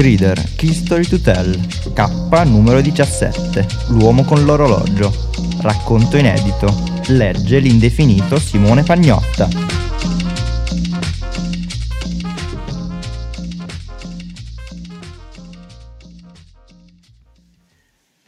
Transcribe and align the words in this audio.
Crider, 0.00 0.54
Key 0.56 0.72
Story 0.72 1.06
to 1.06 1.20
Tell, 1.20 1.54
K 1.92 2.44
numero 2.46 2.80
17, 2.80 3.66
L'uomo 3.88 4.24
con 4.24 4.46
l'orologio, 4.46 5.12
racconto 5.60 6.16
inedito, 6.16 6.72
legge 7.08 7.58
l'indefinito 7.58 8.38
Simone 8.38 8.82
Pagnotta. 8.82 9.48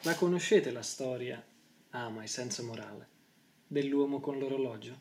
La 0.03 0.15
conoscete 0.15 0.71
la 0.73 0.83
storia, 0.83 1.43
ah 1.91 2.11
ma 2.11 2.23
è 2.23 2.27
senza 2.27 2.63
morale, 2.63 3.09
dell'uomo 3.67 4.21
con 4.21 4.39
l'orologio? 4.39 5.01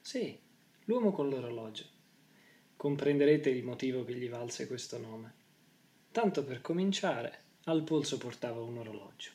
Sì, 0.00 0.38
l'uomo 0.84 1.12
con 1.12 1.28
l'orologio. 1.28 1.98
Comprenderete 2.80 3.50
il 3.50 3.62
motivo 3.62 4.06
che 4.06 4.14
gli 4.14 4.30
valse 4.30 4.66
questo 4.66 4.96
nome. 4.96 5.34
Tanto 6.12 6.42
per 6.44 6.62
cominciare, 6.62 7.40
al 7.64 7.82
polso 7.82 8.16
portava 8.16 8.62
un 8.62 8.78
orologio. 8.78 9.32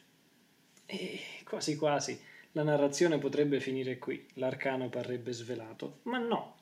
E 0.88 1.20
quasi 1.44 1.76
quasi 1.76 2.20
la 2.54 2.64
narrazione 2.64 3.20
potrebbe 3.20 3.60
finire 3.60 4.00
qui, 4.00 4.26
l'arcano 4.34 4.90
parrebbe 4.90 5.32
svelato, 5.32 6.00
ma 6.06 6.18
no, 6.18 6.56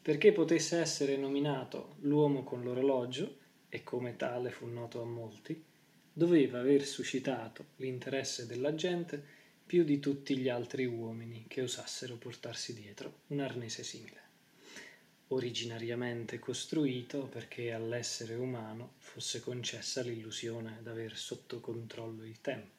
perché 0.00 0.30
potesse 0.30 0.78
essere 0.78 1.16
nominato 1.16 1.96
l'uomo 2.02 2.44
con 2.44 2.62
l'orologio, 2.62 3.38
e 3.68 3.82
come 3.82 4.14
tale 4.14 4.52
fu 4.52 4.66
noto 4.66 5.02
a 5.02 5.06
molti, 5.06 5.60
doveva 6.12 6.60
aver 6.60 6.84
suscitato 6.84 7.70
l'interesse 7.78 8.46
della 8.46 8.76
gente 8.76 9.20
più 9.66 9.82
di 9.82 9.98
tutti 9.98 10.38
gli 10.38 10.48
altri 10.48 10.84
uomini 10.84 11.46
che 11.48 11.62
osassero 11.62 12.14
portarsi 12.14 12.72
dietro 12.72 13.22
un 13.26 13.40
arnese 13.40 13.82
simile 13.82 14.28
originariamente 15.32 16.38
costruito 16.38 17.26
perché 17.26 17.72
all'essere 17.72 18.34
umano 18.34 18.94
fosse 18.98 19.40
concessa 19.40 20.02
l'illusione 20.02 20.78
d'aver 20.82 21.16
sotto 21.16 21.60
controllo 21.60 22.24
il 22.24 22.40
tempo. 22.40 22.78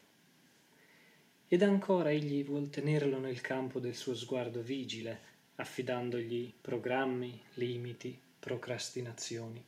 Ed 1.47 1.61
ancora 1.63 2.11
egli 2.11 2.43
vuol 2.43 2.69
tenerlo 2.69 3.19
nel 3.19 3.41
campo 3.41 3.79
del 3.79 3.95
suo 3.95 4.15
sguardo 4.15 4.61
vigile, 4.61 5.29
affidandogli 5.55 6.53
programmi, 6.59 7.41
limiti, 7.55 8.19
procrastinazioni, 8.39 9.63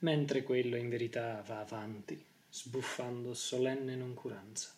mentre 0.00 0.42
quello 0.42 0.76
in 0.76 0.88
verità 0.88 1.42
va 1.46 1.60
avanti, 1.60 2.24
sbuffando 2.48 3.34
solenne 3.34 3.94
noncuranza. 3.96 4.72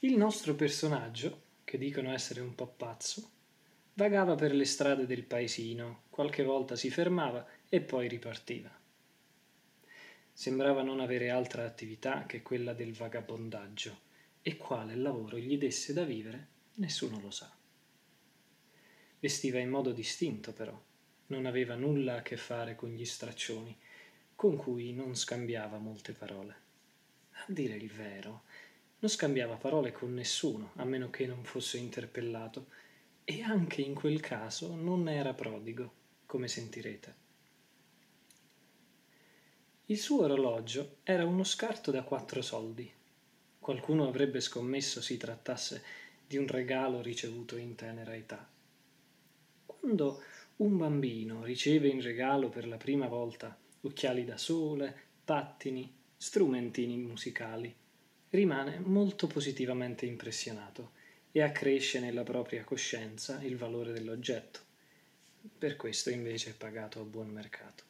Il 0.00 0.16
nostro 0.16 0.54
personaggio, 0.54 1.42
che 1.64 1.76
dicono 1.76 2.12
essere 2.12 2.40
un 2.40 2.54
po' 2.54 2.68
pazzo, 2.68 3.30
Vagava 3.98 4.36
per 4.36 4.54
le 4.54 4.64
strade 4.64 5.06
del 5.06 5.24
paesino, 5.24 6.02
qualche 6.08 6.44
volta 6.44 6.76
si 6.76 6.88
fermava 6.88 7.44
e 7.68 7.80
poi 7.80 8.06
ripartiva. 8.06 8.70
Sembrava 10.32 10.84
non 10.84 11.00
avere 11.00 11.30
altra 11.30 11.64
attività 11.64 12.24
che 12.24 12.40
quella 12.40 12.74
del 12.74 12.94
vagabondaggio, 12.94 13.98
e 14.40 14.56
quale 14.56 14.94
lavoro 14.94 15.36
gli 15.36 15.58
desse 15.58 15.92
da 15.92 16.04
vivere 16.04 16.46
nessuno 16.74 17.18
lo 17.18 17.32
sa. 17.32 17.52
Vestiva 19.18 19.58
in 19.58 19.68
modo 19.68 19.90
distinto 19.90 20.52
però, 20.52 20.80
non 21.26 21.44
aveva 21.44 21.74
nulla 21.74 22.18
a 22.18 22.22
che 22.22 22.36
fare 22.36 22.76
con 22.76 22.90
gli 22.90 23.04
straccioni, 23.04 23.76
con 24.36 24.56
cui 24.56 24.92
non 24.92 25.16
scambiava 25.16 25.78
molte 25.78 26.12
parole. 26.12 26.54
A 27.32 27.44
dire 27.48 27.74
il 27.74 27.90
vero, 27.90 28.42
non 29.00 29.10
scambiava 29.10 29.56
parole 29.56 29.90
con 29.90 30.14
nessuno, 30.14 30.70
a 30.76 30.84
meno 30.84 31.10
che 31.10 31.26
non 31.26 31.42
fosse 31.42 31.78
interpellato, 31.78 32.86
e 33.30 33.42
anche 33.42 33.82
in 33.82 33.94
quel 33.94 34.20
caso 34.20 34.74
non 34.74 35.06
era 35.06 35.34
prodigo, 35.34 35.92
come 36.24 36.48
sentirete. 36.48 37.14
Il 39.84 39.98
suo 39.98 40.22
orologio 40.22 40.96
era 41.02 41.26
uno 41.26 41.44
scarto 41.44 41.90
da 41.90 42.04
quattro 42.04 42.40
soldi. 42.40 42.90
Qualcuno 43.58 44.08
avrebbe 44.08 44.40
scommesso 44.40 45.02
si 45.02 45.18
trattasse 45.18 45.84
di 46.26 46.38
un 46.38 46.46
regalo 46.46 47.02
ricevuto 47.02 47.58
in 47.58 47.74
tenera 47.74 48.16
età. 48.16 48.48
Quando 49.66 50.22
un 50.56 50.78
bambino 50.78 51.44
riceve 51.44 51.88
in 51.88 52.00
regalo 52.00 52.48
per 52.48 52.66
la 52.66 52.78
prima 52.78 53.08
volta 53.08 53.54
occhiali 53.82 54.24
da 54.24 54.38
sole, 54.38 54.96
pattini, 55.22 55.94
strumentini 56.16 56.96
musicali, 56.96 57.76
rimane 58.30 58.78
molto 58.78 59.26
positivamente 59.26 60.06
impressionato 60.06 60.96
e 61.38 61.42
accresce 61.42 62.00
nella 62.00 62.24
propria 62.24 62.64
coscienza 62.64 63.40
il 63.42 63.56
valore 63.56 63.92
dell'oggetto. 63.92 64.58
Per 65.56 65.76
questo 65.76 66.10
invece 66.10 66.50
è 66.50 66.54
pagato 66.54 67.00
a 67.00 67.04
buon 67.04 67.28
mercato. 67.28 67.84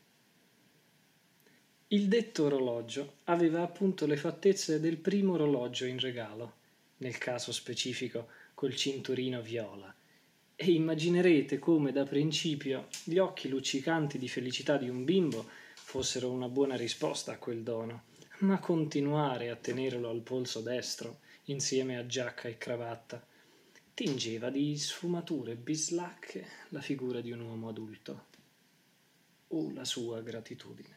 Il 1.88 2.09
detto 2.09 2.44
orologio 2.44 3.14
aveva 3.25 3.62
appunto 3.62 4.04
le 4.04 4.19
fattezze 4.19 4.81
del 4.81 4.98
primo 4.98 5.32
orologio 5.32 5.86
in 5.86 5.98
regalo, 5.98 6.56
nel 6.98 7.16
caso 7.16 7.50
specifico 7.50 8.28
col 8.53 8.76
cinturino 8.76 9.41
viola, 9.41 9.94
e 10.54 10.70
immaginerete 10.70 11.59
come 11.59 11.91
da 11.91 12.04
principio 12.04 12.88
gli 13.04 13.16
occhi 13.16 13.48
luccicanti 13.48 14.19
di 14.19 14.28
felicità 14.28 14.76
di 14.76 14.91
un 14.91 15.04
bimbo 15.04 15.48
fossero 15.75 16.30
una 16.30 16.48
buona 16.48 16.76
risposta 16.76 17.32
a 17.32 17.38
quel 17.38 17.62
dono, 17.62 18.03
ma 18.41 18.59
continuare 18.59 19.48
a 19.48 19.56
tenerlo 19.56 20.10
al 20.10 20.20
polso 20.20 20.60
destro, 20.60 21.20
insieme 21.44 21.97
a 21.97 22.04
giacca 22.04 22.48
e 22.48 22.59
cravatta, 22.59 23.25
tingeva 23.98 24.48
di 24.48 24.78
sfumature 24.78 25.56
bislacche 25.56 26.47
la 26.69 26.81
figura 26.81 27.20
di 27.20 27.32
un 27.32 27.41
uomo 27.41 27.69
adulto 27.69 28.26
o 29.48 29.72
la 29.72 29.84
sua 29.84 30.20
gratitudine. 30.20 30.97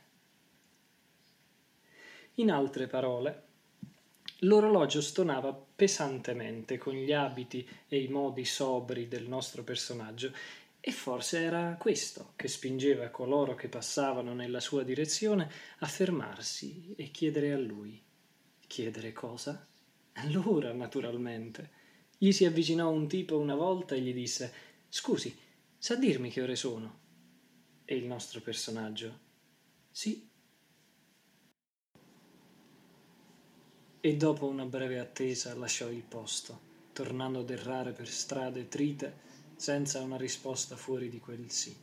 In 2.35 2.51
altre 2.51 2.85
parole, 2.85 3.43
l'orologio 4.41 5.01
stonava 5.01 5.51
pesantemente 5.51 6.77
con 6.77 6.93
gli 6.93 7.11
abiti 7.11 7.67
e 7.87 8.03
i 8.03 8.07
modi 8.07 8.45
sobri 8.45 9.07
del 9.07 9.27
nostro 9.27 9.63
personaggio 9.63 10.31
e 10.79 10.91
forse 10.91 11.41
era 11.41 11.77
questo 11.79 12.33
che 12.35 12.47
spingeva 12.47 13.09
coloro 13.09 13.55
che 13.55 13.67
passavano 13.67 14.35
nella 14.35 14.59
sua 14.59 14.83
direzione 14.83 15.49
a 15.79 15.87
fermarsi 15.87 16.93
e 16.95 17.09
chiedere 17.09 17.51
a 17.51 17.57
lui. 17.57 17.99
Chiedere 18.67 19.11
cosa? 19.11 19.65
Allora, 20.13 20.71
naturalmente 20.71 21.79
gli 22.23 22.31
si 22.33 22.45
avvicinò 22.45 22.87
un 22.87 23.07
tipo 23.07 23.39
una 23.39 23.55
volta 23.55 23.95
e 23.95 23.99
gli 23.99 24.13
disse 24.13 24.53
Scusi, 24.87 25.35
sa 25.75 25.95
dirmi 25.95 26.29
che 26.29 26.43
ore 26.43 26.55
sono? 26.55 26.99
E 27.83 27.95
il 27.95 28.05
nostro 28.05 28.41
personaggio 28.41 29.17
Sì. 29.89 30.29
E 33.99 34.17
dopo 34.17 34.45
una 34.45 34.65
breve 34.65 34.99
attesa 34.99 35.55
lasciò 35.55 35.89
il 35.89 36.03
posto, 36.03 36.59
tornando 36.93 37.39
ad 37.39 37.49
errare 37.49 37.91
per 37.91 38.07
strade 38.07 38.67
trite 38.67 39.17
senza 39.55 39.99
una 40.01 40.17
risposta 40.17 40.75
fuori 40.75 41.09
di 41.09 41.19
quel 41.19 41.49
sì. 41.49 41.75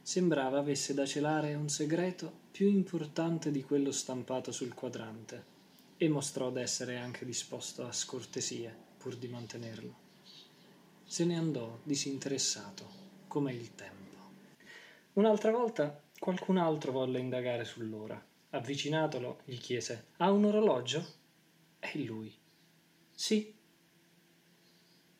Sembrava 0.00 0.58
avesse 0.58 0.94
da 0.94 1.04
celare 1.04 1.54
un 1.54 1.68
segreto 1.68 2.32
più 2.50 2.66
importante 2.66 3.50
di 3.50 3.62
quello 3.62 3.92
stampato 3.92 4.52
sul 4.52 4.72
quadrante 4.72 5.44
e 5.98 6.08
mostrò 6.08 6.50
d'essere 6.50 6.96
anche 6.96 7.26
disposto 7.26 7.86
a 7.86 7.92
scortesie 7.92 8.86
pur 9.08 9.16
di 9.16 9.28
mantenerlo. 9.28 9.96
Se 11.06 11.24
ne 11.24 11.38
andò 11.38 11.80
disinteressato, 11.82 12.86
come 13.26 13.54
il 13.54 13.74
tempo. 13.74 14.16
Un'altra 15.14 15.50
volta 15.50 16.02
qualcun 16.18 16.58
altro 16.58 16.92
volle 16.92 17.18
indagare 17.18 17.64
sull'ora. 17.64 18.22
Avvicinatolo, 18.50 19.40
gli 19.46 19.56
chiese: 19.56 20.08
Ha 20.18 20.30
un 20.30 20.44
orologio? 20.44 21.06
E 21.78 22.04
lui: 22.04 22.36
Sì. 23.14 23.54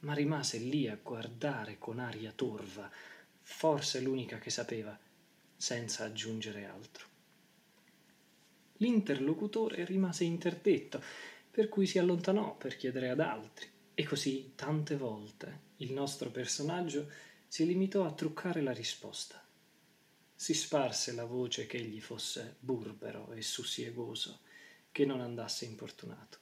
Ma 0.00 0.12
rimase 0.12 0.58
lì 0.58 0.86
a 0.86 0.98
guardare 1.02 1.78
con 1.78 1.98
aria 1.98 2.32
torva, 2.32 2.90
forse 3.40 4.02
l'unica 4.02 4.38
che 4.38 4.50
sapeva, 4.50 4.96
senza 5.56 6.04
aggiungere 6.04 6.66
altro. 6.66 7.06
L'interlocutore 8.80 9.86
rimase 9.86 10.24
interdetto 10.24 11.02
per 11.58 11.68
cui 11.68 11.86
si 11.86 11.98
allontanò 11.98 12.56
per 12.56 12.76
chiedere 12.76 13.08
ad 13.08 13.18
altri. 13.18 13.66
E 14.00 14.04
così 14.04 14.52
tante 14.54 14.96
volte 14.96 15.62
il 15.78 15.92
nostro 15.92 16.30
personaggio 16.30 17.10
si 17.48 17.66
limitò 17.66 18.06
a 18.06 18.12
truccare 18.12 18.60
la 18.60 18.70
risposta. 18.70 19.44
Si 20.36 20.54
sparse 20.54 21.10
la 21.14 21.24
voce 21.24 21.66
che 21.66 21.78
egli 21.78 22.00
fosse 22.00 22.58
burbero 22.60 23.32
e 23.32 23.42
sussiegoso, 23.42 24.38
che 24.92 25.04
non 25.04 25.20
andasse 25.20 25.64
importunato. 25.64 26.38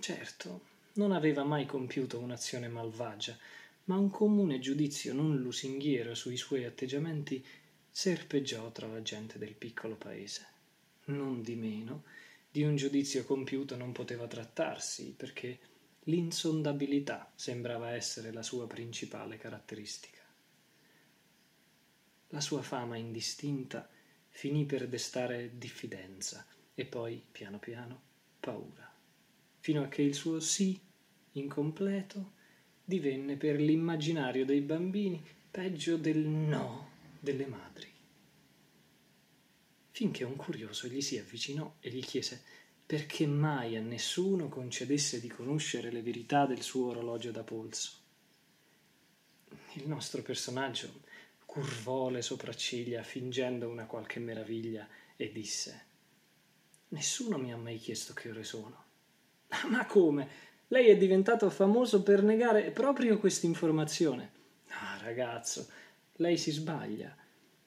Certo, 0.00 0.62
non 0.94 1.12
aveva 1.12 1.44
mai 1.44 1.66
compiuto 1.66 2.18
un'azione 2.18 2.68
malvagia, 2.68 3.36
ma 3.84 3.98
un 3.98 4.08
comune 4.08 4.60
giudizio 4.60 5.12
non 5.12 5.36
lusinghiero 5.36 6.14
sui 6.14 6.38
suoi 6.38 6.64
atteggiamenti 6.64 7.44
serpeggiò 7.90 8.72
tra 8.72 8.86
la 8.86 9.02
gente 9.02 9.38
del 9.38 9.52
piccolo 9.52 9.96
paese. 9.96 10.46
Non 11.08 11.42
di 11.42 11.54
meno, 11.54 12.04
di 12.50 12.62
un 12.62 12.76
giudizio 12.76 13.24
compiuto 13.24 13.76
non 13.76 13.92
poteva 13.92 14.26
trattarsi, 14.26 15.12
perché 15.14 15.76
l'insondabilità 16.08 17.30
sembrava 17.34 17.90
essere 17.90 18.32
la 18.32 18.42
sua 18.42 18.66
principale 18.66 19.36
caratteristica. 19.36 20.16
la 22.32 22.40
sua 22.42 22.60
fama 22.60 22.96
indistinta 22.96 23.88
finì 24.28 24.66
per 24.66 24.86
destare 24.86 25.52
diffidenza 25.56 26.46
e 26.74 26.84
poi, 26.84 27.22
piano 27.32 27.58
piano, 27.58 28.00
paura, 28.38 28.92
fino 29.60 29.82
a 29.82 29.88
che 29.88 30.02
il 30.02 30.14
suo 30.14 30.38
sì 30.38 30.78
incompleto 31.32 32.32
divenne 32.84 33.36
per 33.36 33.58
l'immaginario 33.58 34.44
dei 34.44 34.60
bambini 34.60 35.22
peggio 35.50 35.96
del 35.96 36.18
no 36.18 36.90
delle 37.18 37.46
madri. 37.46 37.90
Finché 39.90 40.24
un 40.24 40.36
curioso 40.36 40.86
gli 40.86 41.00
si 41.00 41.18
avvicinò 41.18 41.76
e 41.80 41.90
gli 41.90 42.04
chiese 42.04 42.42
perché 42.88 43.26
mai 43.26 43.76
a 43.76 43.82
nessuno 43.82 44.48
concedesse 44.48 45.20
di 45.20 45.28
conoscere 45.28 45.90
le 45.90 46.00
verità 46.00 46.46
del 46.46 46.62
suo 46.62 46.88
orologio 46.88 47.30
da 47.30 47.42
polso. 47.42 47.92
Il 49.74 49.86
nostro 49.86 50.22
personaggio 50.22 51.02
curvò 51.44 52.08
le 52.08 52.22
sopracciglia 52.22 53.02
fingendo 53.02 53.68
una 53.68 53.84
qualche 53.84 54.20
meraviglia 54.20 54.88
e 55.16 55.30
disse 55.30 55.84
Nessuno 56.88 57.36
mi 57.36 57.52
ha 57.52 57.58
mai 57.58 57.76
chiesto 57.76 58.14
che 58.14 58.30
ore 58.30 58.42
sono. 58.42 58.82
Ma 59.68 59.84
come? 59.84 60.28
Lei 60.68 60.88
è 60.88 60.96
diventato 60.96 61.50
famoso 61.50 62.02
per 62.02 62.22
negare 62.22 62.70
proprio 62.70 63.18
questa 63.18 63.44
informazione. 63.44 64.32
Ah, 64.68 64.96
ragazzo, 65.02 65.68
lei 66.14 66.38
si 66.38 66.52
sbaglia. 66.52 67.14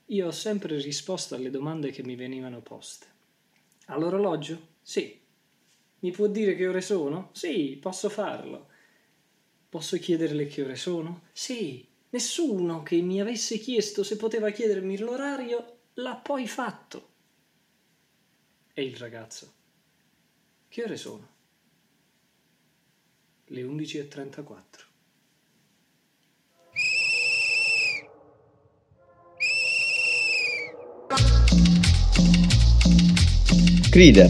Io 0.08 0.26
ho 0.26 0.32
sempre 0.32 0.80
risposto 0.80 1.36
alle 1.36 1.52
domande 1.52 1.92
che 1.92 2.02
mi 2.02 2.16
venivano 2.16 2.62
poste. 2.62 3.06
All'orologio? 3.86 4.71
Sì. 4.82 5.20
Mi 6.00 6.12
può 6.12 6.28
dire 6.28 6.56
che 6.56 6.68
ore 6.68 6.82
sono? 6.82 7.30
Sì, 7.34 7.78
posso 7.80 8.10
farlo. 8.10 8.70
Posso 9.70 9.98
chiederle 9.98 10.48
che 10.48 10.64
ore 10.64 10.76
sono? 10.76 11.24
Sì. 11.32 11.88
Nessuno 12.10 12.84
che 12.84 13.00
mi 13.02 13.22
avesse 13.22 13.58
chiesto 13.58 14.04
se 14.04 14.18
poteva 14.18 14.50
chiedermi 14.50 14.98
l'orario 14.98 15.78
l'ha 15.94 16.16
poi 16.16 16.48
fatto. 16.48 17.10
E 18.74 18.84
il 18.84 18.96
ragazzo? 18.96 19.54
Che 20.68 20.84
ore 20.84 20.98
sono? 20.98 21.30
Le 23.46 23.64
11.34. 23.64 24.90
Crider, 33.92 34.30